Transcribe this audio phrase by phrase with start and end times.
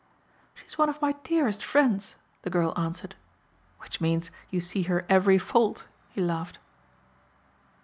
[0.55, 3.13] "She is one of my dearest friends," the girl answered.
[3.81, 6.57] "Which means you see her every fault," he laughed.